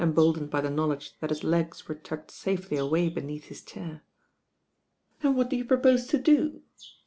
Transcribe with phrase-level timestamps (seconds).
[0.15, 4.01] boldened by the knowledge that hb l.«' '"j tucked safely away beneath his chair.
[5.15, 6.63] *^* And what do you propose to do?"